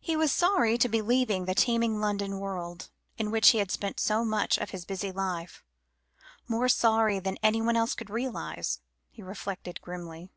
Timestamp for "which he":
3.30-3.58